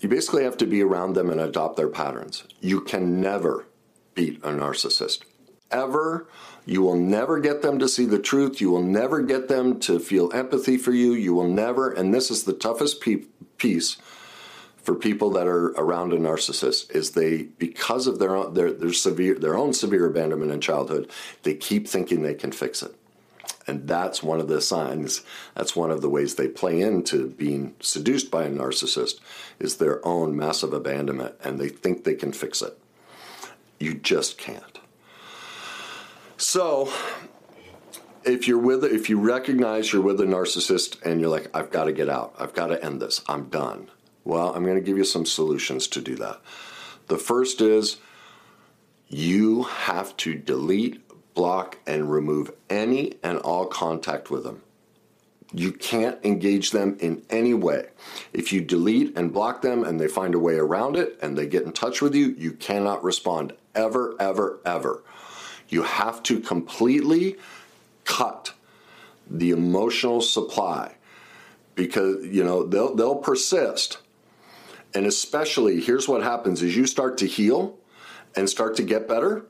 you 0.01 0.09
basically 0.09 0.45
have 0.45 0.57
to 0.59 0.67
be 0.67 0.83
around 0.83 1.15
them 1.15 1.31
and 1.31 1.41
adopt 1.41 1.77
their 1.77 1.89
patterns. 1.89 2.45
You 2.61 2.81
can 2.81 3.21
never 3.21 3.67
beat 4.15 4.39
a 4.43 4.49
narcissist. 4.49 5.23
Ever. 5.71 6.27
You 6.67 6.83
will 6.83 6.97
never 6.97 7.39
get 7.39 7.63
them 7.63 7.79
to 7.79 7.89
see 7.89 8.05
the 8.05 8.19
truth. 8.19 8.61
You 8.61 8.71
will 8.71 8.83
never 8.83 9.23
get 9.23 9.49
them 9.49 9.79
to 9.81 9.99
feel 9.99 10.33
empathy 10.33 10.77
for 10.77 10.93
you. 10.93 11.13
You 11.13 11.35
will 11.35 11.49
never, 11.49 11.91
and 11.91 12.13
this 12.13 12.31
is 12.31 12.45
the 12.45 12.53
toughest 12.53 13.03
piece 13.57 13.97
for 14.83 14.95
people 14.95 15.31
that 15.31 15.47
are 15.47 15.69
around 15.73 16.13
a 16.13 16.17
narcissist 16.17 16.91
is 16.91 17.13
they 17.13 17.43
because 17.43 18.07
of 18.07 18.19
their 18.19 18.35
own, 18.35 18.55
their, 18.55 18.73
their 18.73 18.93
severe 18.93 19.39
their 19.39 19.57
own 19.57 19.73
severe 19.73 20.07
abandonment 20.07 20.51
in 20.51 20.61
childhood, 20.61 21.11
they 21.43 21.55
keep 21.55 21.87
thinking 21.87 22.23
they 22.23 22.35
can 22.35 22.53
fix 22.53 22.83
it. 22.83 22.95
And 23.71 23.87
that's 23.87 24.21
one 24.21 24.41
of 24.41 24.49
the 24.49 24.61
signs, 24.61 25.23
that's 25.55 25.77
one 25.77 25.93
of 25.93 26.03
the 26.03 26.09
ways 26.09 26.35
they 26.35 26.49
play 26.49 26.81
into 26.81 27.29
being 27.29 27.77
seduced 27.79 28.29
by 28.29 28.43
a 28.43 28.51
narcissist 28.51 29.21
is 29.61 29.77
their 29.77 30.05
own 30.05 30.37
massive 30.37 30.73
abandonment 30.73 31.37
and 31.45 31.61
they 31.61 31.69
think 31.69 32.03
they 32.03 32.17
can 32.17 32.33
fix 32.33 32.63
it. 32.63 32.77
You 33.79 33.95
just 33.95 34.39
can't. 34.39 34.81
So, 36.37 36.93
if 38.25 38.49
you're 38.49 38.59
with 38.59 38.83
if 38.83 39.09
you 39.09 39.21
recognize 39.21 39.93
you're 39.93 40.03
with 40.03 40.21
a 40.21 40.25
narcissist 40.25 41.01
and 41.03 41.21
you're 41.21 41.31
like 41.31 41.49
I've 41.55 41.71
got 41.71 41.85
to 41.85 41.93
get 41.93 42.09
out. 42.09 42.35
I've 42.41 42.55
got 42.55 42.67
to 42.69 42.85
end 42.85 43.01
this. 43.01 43.23
I'm 43.29 43.51
done. 43.51 43.89
Well, 44.25 44.53
I'm 44.53 44.65
going 44.65 44.75
to 44.75 44.83
give 44.83 44.99
you 44.99 45.05
some 45.05 45.25
solutions 45.25 45.87
to 45.87 46.01
do 46.01 46.17
that. 46.17 46.41
The 47.07 47.19
first 47.19 47.61
is 47.61 47.99
you 49.07 49.63
have 49.63 50.17
to 50.17 50.35
delete 50.35 51.05
block, 51.35 51.79
and 51.87 52.11
remove 52.11 52.51
any 52.69 53.15
and 53.23 53.39
all 53.39 53.67
contact 53.67 54.31
with 54.31 54.45
them. 54.45 54.63
You 55.53 55.73
can't 55.73 56.25
engage 56.25 56.71
them 56.71 56.97
in 57.01 57.23
any 57.29 57.55
way. 57.55 57.89
If 58.33 58.53
you 58.53 58.61
delete 58.61 59.17
and 59.17 59.33
block 59.33 59.63
them 59.63 59.83
and 59.83 59.99
they 59.99 60.07
find 60.07 60.35
a 60.35 60.39
way 60.39 60.55
around 60.55 60.97
it 60.97 61.19
and 61.23 61.37
they 61.37 61.47
get 61.47 61.65
in 61.65 61.73
touch 61.73 62.01
with 62.01 62.15
you, 62.15 62.35
you 62.39 62.53
cannot 62.53 63.03
respond 63.03 63.53
ever, 63.75 64.15
ever, 64.21 64.61
ever. 64.65 65.03
You 65.69 65.83
have 65.83 66.23
to 66.25 66.41
completely 66.41 67.37
cut 68.05 68.53
the 69.29 69.51
emotional 69.51 70.21
supply 70.21 70.97
because 71.75 72.27
you 72.27 72.45
know 72.45 72.65
they'll 72.65 72.95
they'll 72.95 73.17
persist. 73.17 73.99
And 74.93 75.07
especially 75.07 75.81
here's 75.81 76.09
what 76.09 76.23
happens 76.23 76.63
is 76.63 76.77
you 76.77 76.87
start 76.87 77.19
to 77.19 77.27
heal 77.27 77.77
and 78.37 78.51
start 78.51 78.77
to 78.77 78.83
get 78.83 79.09
better 79.09 79.47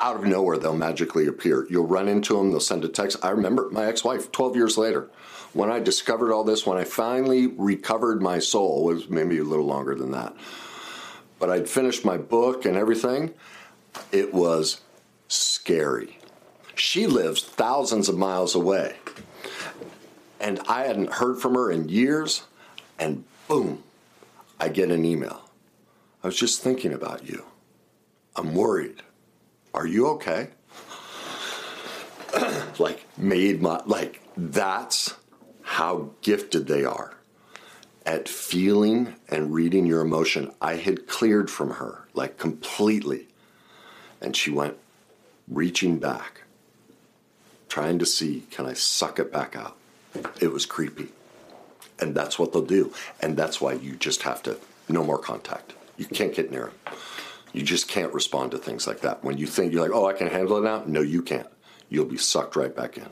out 0.00 0.16
of 0.16 0.24
nowhere 0.24 0.58
they'll 0.58 0.76
magically 0.76 1.26
appear. 1.26 1.66
You'll 1.68 1.86
run 1.86 2.08
into 2.08 2.36
them, 2.36 2.50
they'll 2.50 2.60
send 2.60 2.84
a 2.84 2.88
text. 2.88 3.18
I 3.22 3.30
remember 3.30 3.68
my 3.70 3.86
ex 3.86 4.02
wife 4.04 4.32
12 4.32 4.56
years 4.56 4.78
later 4.78 5.10
when 5.52 5.70
I 5.70 5.80
discovered 5.80 6.32
all 6.32 6.44
this, 6.44 6.64
when 6.64 6.78
I 6.78 6.84
finally 6.84 7.48
recovered 7.48 8.22
my 8.22 8.38
soul, 8.38 8.84
was 8.84 9.08
maybe 9.08 9.38
a 9.38 9.44
little 9.44 9.64
longer 9.64 9.94
than 9.94 10.12
that. 10.12 10.34
But 11.38 11.50
I'd 11.50 11.68
finished 11.68 12.04
my 12.04 12.16
book 12.16 12.64
and 12.64 12.76
everything. 12.76 13.34
It 14.12 14.32
was 14.32 14.80
scary. 15.28 16.18
She 16.74 17.06
lives 17.06 17.42
thousands 17.42 18.08
of 18.08 18.16
miles 18.16 18.54
away. 18.54 18.96
And 20.38 20.60
I 20.68 20.84
hadn't 20.84 21.14
heard 21.14 21.38
from 21.38 21.54
her 21.54 21.70
in 21.70 21.88
years. 21.88 22.44
And 22.98 23.24
boom, 23.48 23.82
I 24.58 24.68
get 24.68 24.90
an 24.90 25.04
email. 25.04 25.50
I 26.22 26.28
was 26.28 26.36
just 26.36 26.62
thinking 26.62 26.92
about 26.92 27.28
you. 27.28 27.44
I'm 28.36 28.54
worried. 28.54 29.02
Are 29.74 29.86
you 29.86 30.08
okay? 30.08 30.48
like, 32.78 33.06
made 33.18 33.62
my, 33.62 33.80
like, 33.86 34.20
that's 34.36 35.14
how 35.62 36.10
gifted 36.22 36.66
they 36.66 36.84
are 36.84 37.14
at 38.06 38.28
feeling 38.28 39.14
and 39.28 39.54
reading 39.54 39.86
your 39.86 40.00
emotion. 40.00 40.52
I 40.60 40.76
had 40.76 41.06
cleared 41.06 41.50
from 41.50 41.70
her, 41.72 42.06
like, 42.14 42.38
completely. 42.38 43.28
And 44.20 44.36
she 44.36 44.50
went 44.50 44.76
reaching 45.48 45.98
back, 45.98 46.42
trying 47.68 47.98
to 47.98 48.06
see, 48.06 48.44
can 48.50 48.66
I 48.66 48.72
suck 48.72 49.18
it 49.18 49.32
back 49.32 49.56
out? 49.56 49.76
It 50.40 50.52
was 50.52 50.66
creepy. 50.66 51.08
And 52.00 52.14
that's 52.14 52.38
what 52.38 52.52
they'll 52.52 52.62
do. 52.62 52.92
And 53.20 53.36
that's 53.36 53.60
why 53.60 53.74
you 53.74 53.94
just 53.96 54.22
have 54.22 54.42
to, 54.44 54.58
no 54.88 55.04
more 55.04 55.18
contact. 55.18 55.74
You 55.96 56.06
can't 56.06 56.34
get 56.34 56.50
near 56.50 56.72
them. 56.86 56.94
You 57.52 57.62
just 57.62 57.88
can't 57.88 58.12
respond 58.14 58.52
to 58.52 58.58
things 58.58 58.86
like 58.86 59.00
that. 59.00 59.24
When 59.24 59.38
you 59.38 59.46
think 59.46 59.72
you're 59.72 59.82
like, 59.82 59.94
oh, 59.94 60.06
I 60.06 60.12
can 60.12 60.28
handle 60.28 60.58
it 60.58 60.62
now, 60.62 60.84
no, 60.86 61.00
you 61.00 61.22
can't. 61.22 61.48
You'll 61.88 62.04
be 62.04 62.16
sucked 62.16 62.56
right 62.56 62.74
back 62.74 62.96
in. 62.96 63.08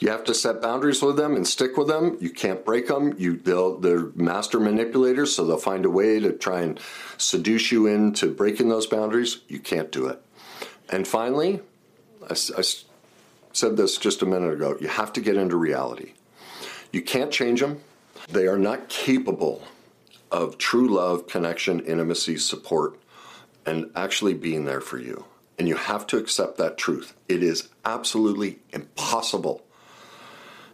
You 0.00 0.10
have 0.10 0.24
to 0.24 0.34
set 0.34 0.60
boundaries 0.60 1.02
with 1.02 1.16
them 1.16 1.36
and 1.36 1.46
stick 1.46 1.76
with 1.76 1.88
them. 1.88 2.18
You 2.20 2.30
can't 2.30 2.64
break 2.64 2.88
them. 2.88 3.14
You, 3.16 3.36
they'll, 3.36 3.78
they're 3.78 4.06
master 4.14 4.58
manipulators, 4.58 5.34
so 5.34 5.46
they'll 5.46 5.56
find 5.56 5.84
a 5.84 5.90
way 5.90 6.18
to 6.20 6.32
try 6.32 6.62
and 6.62 6.80
seduce 7.16 7.70
you 7.70 7.86
into 7.86 8.32
breaking 8.34 8.68
those 8.68 8.86
boundaries. 8.86 9.40
You 9.48 9.60
can't 9.60 9.92
do 9.92 10.08
it. 10.08 10.20
And 10.90 11.06
finally, 11.06 11.60
I, 12.28 12.34
I 12.34 12.62
said 13.52 13.76
this 13.76 13.96
just 13.96 14.20
a 14.20 14.26
minute 14.26 14.52
ago 14.52 14.76
you 14.80 14.88
have 14.88 15.12
to 15.14 15.20
get 15.20 15.36
into 15.36 15.56
reality. 15.56 16.12
You 16.92 17.02
can't 17.02 17.30
change 17.30 17.60
them. 17.60 17.80
They 18.28 18.46
are 18.46 18.58
not 18.58 18.88
capable 18.88 19.62
of 20.30 20.58
true 20.58 20.88
love, 20.88 21.28
connection, 21.28 21.80
intimacy, 21.80 22.36
support, 22.38 22.98
and 23.66 23.90
actually 23.94 24.34
being 24.34 24.64
there 24.64 24.80
for 24.80 24.98
you. 24.98 25.24
And 25.58 25.68
you 25.68 25.76
have 25.76 26.06
to 26.08 26.18
accept 26.18 26.58
that 26.58 26.76
truth. 26.76 27.14
It 27.28 27.42
is 27.42 27.68
absolutely 27.84 28.58
impossible. 28.72 29.64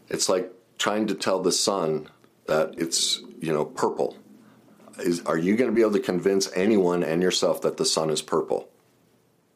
It's 0.09 0.29
like 0.29 0.51
trying 0.79 1.07
to 1.09 1.15
tell 1.15 1.41
the 1.41 1.53
sun 1.53 2.09
that 2.47 2.75
it's, 2.79 3.21
you 3.41 3.53
know, 3.53 3.65
purple. 3.65 4.17
Is, 4.99 5.21
are 5.23 5.39
you 5.39 5.57
going 5.57 5.71
to 5.71 5.75
be 5.75 5.83
able 5.83 5.93
to 5.93 6.01
convince 6.01 6.51
anyone 6.55 7.03
and 7.03 7.23
yourself 7.23 7.63
that 7.63 7.77
the 7.77 7.85
sun 7.85 8.11
is 8.11 8.23
purple? 8.23 8.69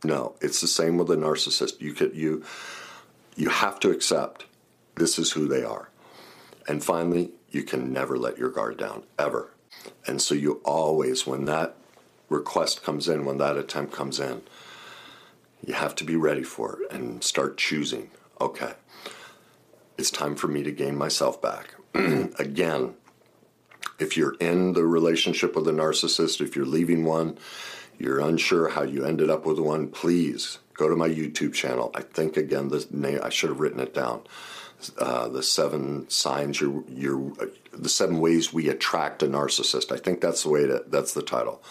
No, 0.05 0.37
it's 0.41 0.61
the 0.61 0.67
same 0.67 0.99
with 0.99 1.11
a 1.11 1.17
narcissist. 1.17 1.81
You 1.81 1.95
could 1.95 2.15
you 2.15 2.45
you 3.37 3.49
have 3.49 3.81
to 3.81 3.91
accept 3.91 4.45
this 4.97 5.19
is 5.19 5.33
who 5.33 5.49
they 5.49 5.65
are. 5.65 5.89
And 6.69 6.85
finally, 6.85 7.33
you 7.51 7.63
can 7.63 7.93
never 7.93 8.17
let 8.17 8.39
your 8.39 8.51
guard 8.51 8.79
down 8.79 9.05
ever. 9.19 9.51
And 10.07 10.21
so 10.21 10.35
you 10.35 10.61
always 10.65 11.27
when 11.27 11.47
that 11.47 11.77
request 12.35 12.83
comes 12.83 13.09
in, 13.09 13.25
when 13.25 13.39
that 13.39 13.57
attempt 13.57 13.93
comes 13.93 14.21
in, 14.21 14.43
you 15.65 15.75
have 15.75 15.95
to 15.97 16.05
be 16.05 16.17
ready 16.17 16.43
for 16.43 16.81
it 16.83 16.93
and 16.93 17.25
start 17.25 17.57
choosing. 17.57 18.11
Okay, 18.41 18.75
it's 19.97 20.11
time 20.11 20.35
for 20.35 20.49
me 20.49 20.63
to 20.63 20.73
gain 20.73 20.97
myself 20.97 21.41
back. 21.41 21.75
Again, 21.95 22.95
if 23.99 24.17
you're 24.17 24.35
in 24.41 24.73
the 24.73 24.85
relationship 24.85 25.55
with 25.55 25.69
a 25.69 25.73
narcissist, 25.73 26.41
if 26.41 26.57
you're 26.57 26.67
leaving 26.67 27.05
one, 27.05 27.39
you're 27.99 28.21
unsure 28.21 28.69
how 28.69 28.83
you 28.83 29.05
ended 29.05 29.31
up 29.31 29.47
with 29.47 29.59
one, 29.59 29.89
please 29.89 30.59
go 30.75 30.89
to 30.89 30.97
my 30.97 31.09
YouTube 31.09 31.55
channel. 31.55 31.91
I 31.95 32.03
think 32.03 32.37
again 32.37 32.69
the 32.69 32.87
name 32.91 33.21
I 33.23 33.29
should 33.29 33.51
have 33.51 33.61
written 33.61 33.81
it 33.81 33.95
down. 33.95 34.23
Uh, 34.99 35.29
the 35.29 35.43
seven 35.43 36.09
signs 36.11 36.61
you're, 36.61 36.85
you're 36.89 37.33
uh, 37.41 37.47
the 37.73 37.89
seven 37.89 38.21
ways 38.21 38.53
we 38.53 38.69
attract 38.69 39.23
a 39.23 39.27
narcissist. 39.27 39.93
I 39.93 39.99
think 39.99 40.21
that's 40.21 40.43
the 40.43 40.51
way 40.51 40.67
to 40.67 40.85
that's 40.87 41.15
the 41.15 41.23
title. 41.23 41.63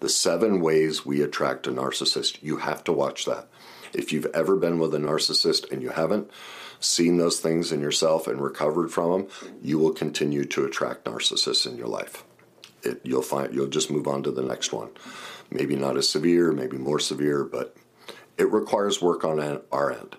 The 0.00 0.08
seven 0.08 0.60
ways 0.60 1.04
we 1.04 1.22
attract 1.22 1.66
a 1.66 1.70
narcissist. 1.70 2.38
You 2.42 2.58
have 2.58 2.84
to 2.84 2.92
watch 2.92 3.26
that. 3.26 3.48
If 3.92 4.12
you've 4.12 4.26
ever 4.26 4.56
been 4.56 4.78
with 4.78 4.94
a 4.94 4.98
narcissist 4.98 5.70
and 5.70 5.82
you 5.82 5.90
haven't 5.90 6.30
seen 6.80 7.18
those 7.18 7.40
things 7.40 7.72
in 7.72 7.80
yourself 7.80 8.26
and 8.26 8.40
recovered 8.40 8.90
from 8.90 9.10
them, 9.12 9.28
you 9.62 9.78
will 9.78 9.92
continue 9.92 10.44
to 10.46 10.64
attract 10.64 11.04
narcissists 11.04 11.66
in 11.66 11.76
your 11.76 11.88
life. 11.88 12.24
It, 12.82 13.00
you'll 13.04 13.22
find 13.22 13.54
you'll 13.54 13.66
just 13.66 13.90
move 13.90 14.08
on 14.08 14.22
to 14.22 14.30
the 14.30 14.42
next 14.42 14.72
one. 14.72 14.90
Maybe 15.50 15.76
not 15.76 15.96
as 15.96 16.08
severe, 16.08 16.52
maybe 16.52 16.78
more 16.78 17.00
severe, 17.00 17.44
but 17.44 17.76
it 18.38 18.50
requires 18.50 19.02
work 19.02 19.24
on 19.24 19.60
our 19.70 19.92
end. 19.92 20.16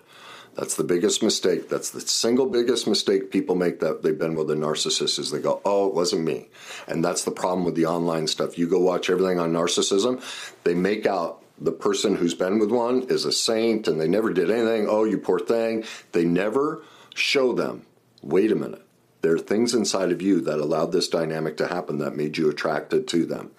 That's 0.54 0.76
the 0.76 0.84
biggest 0.84 1.22
mistake. 1.22 1.68
That's 1.70 1.90
the 1.90 2.00
single 2.00 2.46
biggest 2.46 2.86
mistake 2.86 3.30
people 3.30 3.54
make 3.54 3.80
that 3.80 4.02
they've 4.02 4.18
been 4.18 4.34
with 4.34 4.50
a 4.50 4.54
narcissist 4.54 5.18
is 5.18 5.30
they 5.30 5.40
go, 5.40 5.62
"Oh, 5.64 5.88
it 5.88 5.94
wasn't 5.94 6.24
me." 6.24 6.50
And 6.86 7.02
that's 7.02 7.24
the 7.24 7.30
problem 7.30 7.64
with 7.64 7.74
the 7.74 7.86
online 7.86 8.26
stuff. 8.26 8.58
You 8.58 8.66
go 8.66 8.78
watch 8.78 9.08
everything 9.08 9.38
on 9.38 9.52
narcissism, 9.52 10.20
they 10.64 10.74
make 10.74 11.06
out 11.06 11.42
the 11.58 11.72
person 11.72 12.16
who's 12.16 12.34
been 12.34 12.58
with 12.58 12.70
one 12.70 13.02
is 13.04 13.24
a 13.24 13.32
saint 13.32 13.88
and 13.88 14.00
they 14.00 14.08
never 14.08 14.32
did 14.32 14.50
anything. 14.50 14.88
Oh, 14.88 15.04
you 15.04 15.16
poor 15.16 15.38
thing. 15.38 15.84
They 16.12 16.24
never 16.24 16.82
show 17.14 17.52
them, 17.52 17.82
"Wait 18.22 18.52
a 18.52 18.56
minute. 18.56 18.82
There 19.22 19.34
are 19.34 19.38
things 19.38 19.72
inside 19.72 20.10
of 20.12 20.20
you 20.20 20.40
that 20.42 20.58
allowed 20.58 20.92
this 20.92 21.08
dynamic 21.08 21.56
to 21.58 21.68
happen 21.68 21.98
that 21.98 22.16
made 22.16 22.36
you 22.36 22.50
attracted 22.50 23.06
to 23.08 23.24
them." 23.24 23.52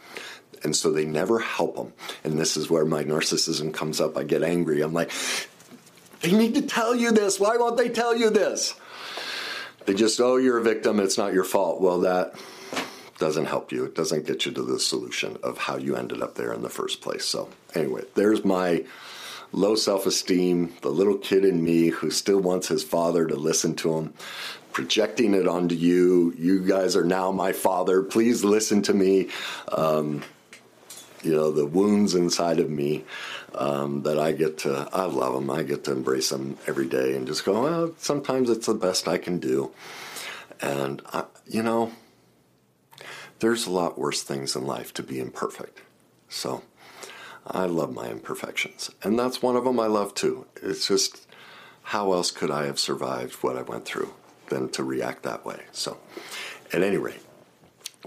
And 0.64 0.76
so 0.76 0.92
they 0.92 1.06
never 1.06 1.40
help 1.40 1.76
them. 1.76 1.94
And 2.24 2.40
this 2.40 2.56
is 2.56 2.70
where 2.70 2.86
my 2.86 3.04
narcissism 3.04 3.74
comes 3.74 4.00
up. 4.00 4.18
I 4.18 4.24
get 4.24 4.44
angry. 4.44 4.82
I'm 4.82 4.94
like, 4.94 5.12
they 6.24 6.32
need 6.32 6.56
to 6.56 6.62
tell 6.62 6.96
you 6.96 7.12
this. 7.12 7.40
Why 7.40 7.58
won't 7.58 7.78
they 7.78 7.90
tell 7.90 8.16
you 8.16 8.30
this? 8.30 8.74
They 9.86 9.94
just, 9.94 10.20
oh, 10.22 10.38
you're 10.38 10.58
a 10.58 10.64
victim. 10.64 11.00
It's 11.00 11.18
not 11.18 11.34
your 11.34 11.44
fault. 11.44 11.82
Well, 11.82 12.00
that 12.00 12.34
doesn't 13.20 13.46
help 13.46 13.74
you. 13.74 13.84
It 13.84 13.94
doesn't 13.94 14.26
get 14.26 14.46
you 14.46 14.54
to 14.54 14.64
the 14.64 14.80
solution 14.80 15.38
of 15.44 15.58
how 15.58 15.76
you 15.76 15.98
ended 15.98 16.22
up 16.22 16.36
there 16.36 16.54
in 16.54 16.62
the 16.62 16.70
first 16.70 17.02
place. 17.02 17.26
So, 17.26 17.50
anyway, 17.76 18.04
there's 18.16 18.46
my 18.46 18.86
low 19.52 19.76
self 19.76 20.06
esteem, 20.06 20.74
the 20.82 20.90
little 20.90 21.18
kid 21.18 21.44
in 21.44 21.62
me 21.62 21.88
who 21.88 22.10
still 22.10 22.40
wants 22.40 22.70
his 22.70 22.84
father 22.84 23.28
to 23.28 23.36
listen 23.36 23.76
to 23.76 23.98
him, 23.98 24.14
projecting 24.72 25.34
it 25.34 25.48
onto 25.48 25.76
you. 25.76 26.34
You 26.38 26.66
guys 26.66 26.96
are 26.96 27.04
now 27.04 27.32
my 27.32 27.52
father. 27.52 28.02
Please 28.02 28.46
listen 28.46 28.82
to 28.84 28.94
me. 28.94 29.30
Um, 29.74 30.24
you 31.22 31.34
know, 31.34 31.52
the 31.52 31.66
wounds 31.66 32.16
inside 32.16 32.60
of 32.60 32.70
me 32.70 33.04
um, 33.56 34.04
that 34.04 34.20
I 34.20 34.32
get 34.32 34.60
to, 34.60 34.88
I 34.92 35.06
love 35.06 35.34
them. 35.34 35.50
I 35.50 35.64
get 35.64 35.84
to 35.86 35.92
embrace 35.92 36.30
them 36.30 36.58
every 36.68 36.88
day 36.88 37.16
and 37.16 37.28
just 37.28 37.46
go, 37.46 37.64
well, 37.64 37.94
sometimes 37.98 38.50
it's 38.50 38.68
the 38.68 38.74
best 38.74 39.08
I 39.08 39.18
can 39.18 39.40
do. 39.40 39.72
And, 40.62 41.02
I, 41.12 41.26
you 41.48 41.64
know, 41.64 41.92
there's 43.40 43.68
a 43.68 43.72
lot 43.72 43.98
worse 43.98 44.24
things 44.24 44.56
in 44.56 44.66
life 44.66 44.94
to 44.96 45.04
be 45.04 45.20
imperfect. 45.20 45.82
So 46.30 46.64
I 47.46 47.66
love 47.66 47.94
my 47.94 48.10
imperfections. 48.10 48.90
And 49.04 49.20
that's 49.20 49.42
one 49.42 49.56
of 49.56 49.66
them 49.66 49.80
I 49.80 49.88
love 49.88 50.14
too. 50.14 50.48
It's 50.62 50.88
just, 50.88 51.28
how 51.84 52.14
else 52.14 52.32
could 52.32 52.50
I 52.50 52.66
have 52.66 52.80
survived 52.80 53.36
what 53.36 53.58
I 53.58 53.62
went 53.62 53.86
through 53.86 54.14
than 54.50 54.70
to 54.70 54.84
react 54.84 55.24
that 55.24 55.46
way? 55.46 55.64
So, 55.72 55.98
at 56.72 56.82
any 56.82 56.98
rate, 56.98 57.22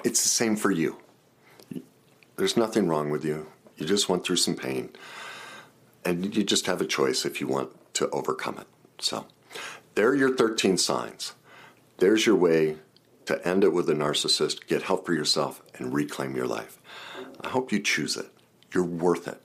it's 0.04 0.22
the 0.22 0.28
same 0.28 0.56
for 0.56 0.70
you. 0.70 0.96
There's 2.36 2.56
nothing 2.56 2.88
wrong 2.88 3.10
with 3.10 3.24
you. 3.24 3.46
You 3.76 3.86
just 3.86 4.08
went 4.08 4.24
through 4.24 4.36
some 4.36 4.56
pain 4.56 4.90
and 6.06 6.34
you 6.36 6.44
just 6.44 6.66
have 6.66 6.80
a 6.80 6.86
choice 6.86 7.26
if 7.26 7.40
you 7.40 7.48
want 7.48 7.70
to 7.94 8.08
overcome 8.10 8.58
it. 8.58 8.66
So, 8.98 9.26
there 9.96 10.08
are 10.08 10.14
your 10.14 10.34
13 10.34 10.78
signs. 10.78 11.34
There's 11.98 12.26
your 12.26 12.36
way 12.36 12.76
to 13.26 13.46
end 13.46 13.64
it 13.64 13.72
with 13.72 13.90
a 13.90 13.94
narcissist, 13.94 14.66
get 14.68 14.82
help 14.82 15.04
for 15.04 15.12
yourself, 15.12 15.62
and 15.74 15.92
reclaim 15.92 16.36
your 16.36 16.46
life. 16.46 16.78
I 17.40 17.48
hope 17.48 17.72
you 17.72 17.80
choose 17.80 18.16
it. 18.16 18.30
You're 18.72 18.84
worth 18.84 19.26
it. 19.26 19.40